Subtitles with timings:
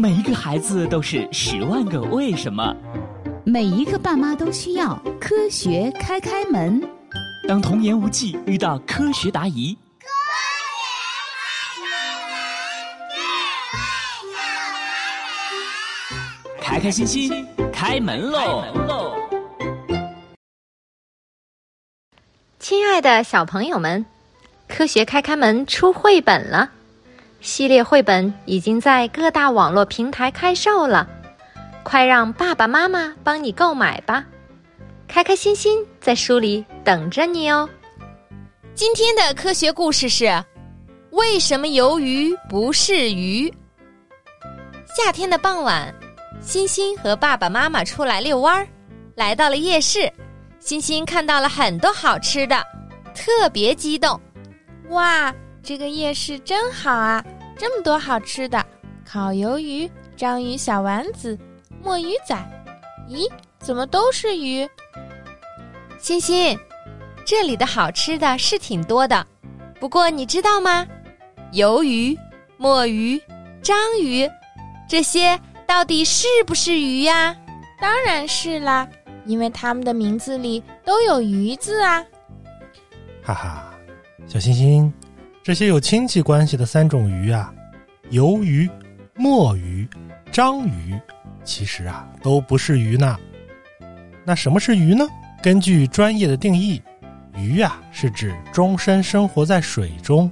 [0.00, 2.72] 每一个孩子都是十万个为什么。
[3.42, 6.80] 每一个爸妈都需要科学开开门。
[7.48, 9.76] 当童言无忌遇到科学答疑，
[16.60, 18.62] 开开心心开门喽！
[22.60, 24.06] 亲爱的小朋友们，
[24.68, 26.70] 科学开开门出绘本了，
[27.40, 31.08] 系列绘本已经在各大网络平台开售了，
[31.82, 34.24] 快让爸爸妈妈帮你购买吧！
[35.06, 37.68] 开开心心在书里等着你哦。
[38.74, 40.44] 今天的科学故事是：
[41.10, 43.52] 为什么鱿鱼不是鱼？
[44.96, 45.94] 夏天的傍晚，
[46.40, 48.66] 欣欣和爸爸妈妈出来遛弯儿，
[49.14, 50.12] 来到了夜市。
[50.58, 52.62] 欣欣看到了很多好吃的，
[53.14, 54.20] 特别激动。
[54.90, 57.24] 哇，这个夜市真好啊！
[57.58, 58.64] 这么多好吃的，
[59.04, 61.38] 烤鱿鱼、章鱼小丸子、
[61.82, 62.36] 墨鱼仔。
[63.08, 64.68] 咦，怎么都是鱼？
[65.98, 66.58] 欣欣，
[67.24, 69.26] 这里的好吃的是挺多的，
[69.80, 70.86] 不过你知道吗？
[71.52, 72.16] 鱿鱼、
[72.56, 73.20] 墨鱼、
[73.62, 74.28] 章鱼，
[74.88, 77.36] 这些到底是不是鱼呀？
[77.80, 78.88] 当然是啦。
[79.24, 82.02] 因为他们的名字里都有“鱼”字啊！
[83.22, 83.74] 哈哈，
[84.26, 84.90] 小星星，
[85.48, 87.50] 这些有亲戚关系的三种鱼啊，
[88.10, 88.68] 鱿鱼、
[89.14, 89.88] 墨鱼、
[90.30, 90.94] 章鱼，
[91.42, 93.16] 其实啊都不是鱼呢。
[94.26, 95.08] 那什么是鱼呢？
[95.42, 96.82] 根据专业的定义，
[97.34, 100.30] 鱼啊是指终身生活在水中，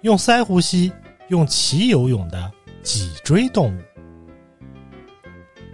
[0.00, 0.92] 用鳃呼吸、
[1.28, 2.50] 用鳍游泳的
[2.82, 3.80] 脊椎动物。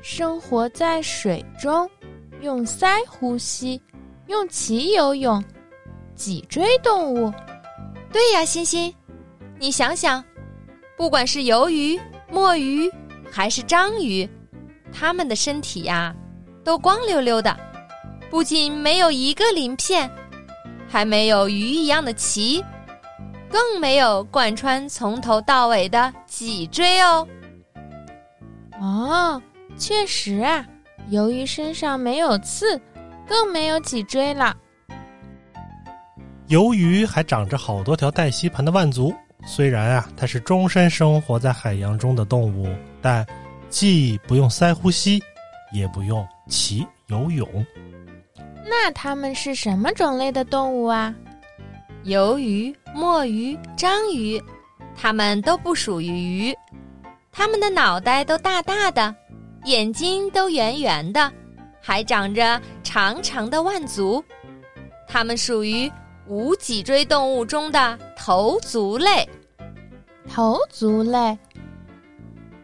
[0.00, 1.86] 生活在水中。
[2.40, 3.82] 用鳃呼吸，
[4.28, 5.44] 用鳍游泳，
[6.14, 7.30] 脊椎动物。
[8.12, 8.94] 对呀，欣欣，
[9.58, 10.24] 你想想，
[10.96, 12.90] 不管是鱿鱼、墨鱼
[13.30, 14.28] 还是章鱼，
[14.92, 16.14] 它们的身体呀，
[16.64, 17.54] 都光溜溜的，
[18.30, 20.10] 不仅没有一个鳞片，
[20.88, 22.64] 还没有鱼一样的鳍，
[23.50, 27.28] 更没有贯穿从头到尾的脊椎哦。
[28.80, 29.42] 哦，
[29.76, 30.66] 确实啊。
[31.10, 32.78] 由于身上没有刺，
[33.26, 34.54] 更没有脊椎了。
[36.48, 39.14] 鱿鱼还长着好多条带吸盘的腕足。
[39.46, 42.66] 虽然啊，它是终身生活在海洋中的动物，
[43.00, 43.24] 但
[43.68, 45.22] 既不用鳃呼吸，
[45.72, 47.46] 也不用鳍游泳。
[48.64, 51.14] 那它们是什么种类的动物啊？
[52.04, 54.42] 鱿鱼、墨鱼、章鱼，
[54.96, 56.56] 它们都不属于鱼。
[57.30, 59.14] 它们的脑袋都大大的。
[59.64, 61.30] 眼睛都圆圆的，
[61.80, 64.22] 还长着长长的腕足，
[65.06, 65.90] 它们属于
[66.28, 69.28] 无脊椎动物中的头足类。
[70.28, 71.38] 头足类，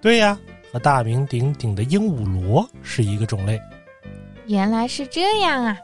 [0.00, 0.38] 对呀，
[0.72, 3.60] 和大名鼎鼎的鹦鹉螺是一个种类。
[4.46, 5.76] 原来是这样啊！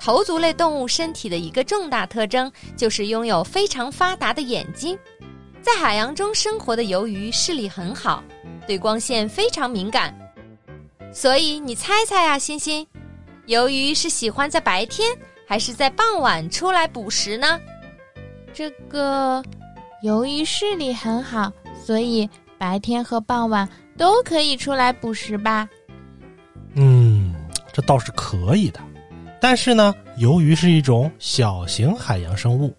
[0.00, 4.98] 头足类动物身体的一个重大特征就是拥有非常发达的眼睛。
[5.62, 8.22] 在海洋中生活的鱿鱼视力很好，
[8.66, 10.14] 对光线非常敏感。
[11.12, 12.86] 所以你猜猜啊，欣欣，
[13.46, 17.60] 鱿鱼是喜欢在白天还是在傍晚出来捕食呢？
[18.52, 19.42] 这个
[20.02, 21.52] 由于视力很好，
[21.84, 25.68] 所以白天和傍晚都可以出来捕食吧？
[26.74, 27.34] 嗯，
[27.72, 28.80] 这倒是可以的。
[29.40, 32.74] 但是呢，鱿鱼是一种小型海洋生物，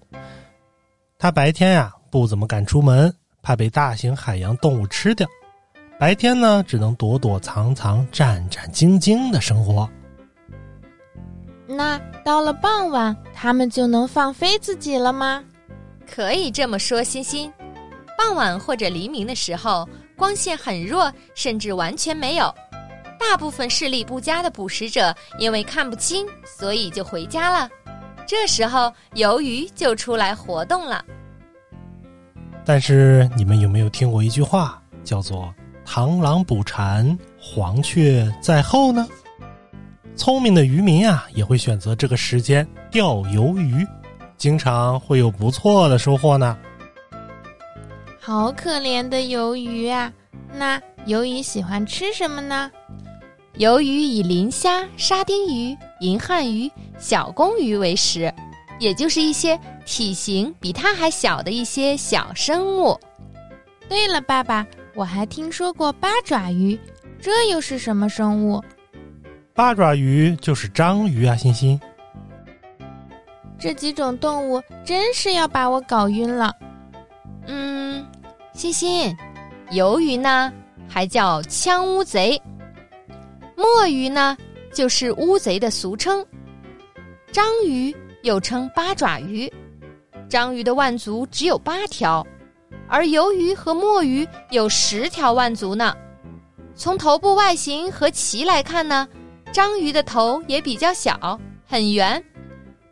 [1.17, 5.25] 它白天呀不怎么敢出门，怕被大型海洋动物吃掉。
[5.99, 9.89] 白天呢，只能躲躲藏藏、战战兢兢的生活。
[11.67, 15.43] 那到了傍晚，它们就能放飞自己了吗？
[16.09, 17.51] 可以这么说，欣欣。
[18.17, 22.53] 傍晚或者黎明的时候，光线很弱，甚至完全没有。
[23.19, 27.69] 大部分视力不佳的捕食者因为看不清，所以就回家了。
[28.25, 31.03] 这时候，鱿鱼就出来活动了。
[32.65, 35.53] 但是，你们有没有听过一句话，叫做？
[35.85, 39.07] 螳螂捕蝉，黄雀在后呢。
[40.17, 43.87] 聪明的渔民啊，也会选择这个时间钓鱿鱼，
[44.35, 46.57] 经常会有不错的收获呢。
[48.19, 50.11] 好可怜的鱿鱼啊！
[50.51, 52.69] 那鱿鱼喜欢吃什么呢？
[53.57, 58.33] 鱿鱼以磷虾、沙丁鱼、银汉鱼、小公鱼为食，
[58.79, 62.99] 也就是一些体型比它还小的一些小生物。
[63.87, 64.65] 对了，爸爸。
[64.93, 66.79] 我还听说过八爪鱼，
[67.21, 68.63] 这又是什么生物？
[69.57, 71.81] 八爪鱼就是章鱼啊，欣欣。
[73.57, 76.53] 这几种动物真是要把我搞晕了。
[77.47, 78.05] 嗯，
[78.53, 79.17] 欣欣，
[79.71, 80.53] 鱿鱼呢
[80.87, 82.39] 还叫枪乌贼。
[83.55, 84.37] 墨鱼呢，
[84.71, 86.23] 就是乌贼的俗称。
[87.31, 89.51] 章鱼又称八爪鱼，
[90.29, 92.23] 章鱼的腕足只有八条，
[92.87, 95.95] 而鱿鱼和墨鱼有十条腕足呢。
[96.75, 99.07] 从头部外形和鳍来看呢，
[99.57, 101.17] 章鱼的头也比较小，
[101.67, 102.21] 很圆；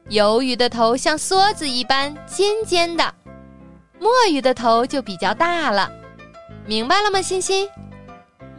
[0.09, 3.13] 鱿鱼的头像梭子一般尖尖的，
[3.99, 5.87] 墨鱼的头就比较大了。
[6.65, 7.69] 明白了吗，欣欣？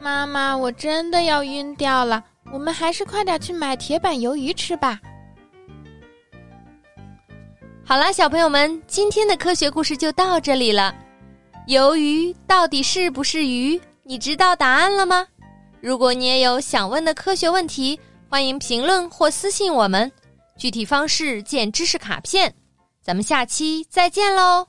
[0.00, 2.23] 妈妈，我真的要晕掉了，
[2.53, 5.00] 我们还是快点去买铁板鱿鱼吃吧。
[7.85, 10.94] 好啦，小朋友们，今天的科学故事就到这里了。
[11.67, 13.81] 鱿鱼到底是不是鱼？
[14.05, 15.26] 你知道答案了吗？
[15.87, 17.97] 如果你也有想问的科学问题，
[18.29, 20.11] 欢迎评论或私信我们。
[20.59, 22.53] 具体方式见知识卡片。
[23.00, 24.67] 咱们下期再见喽！